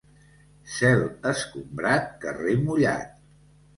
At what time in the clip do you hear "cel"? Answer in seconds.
0.75-1.03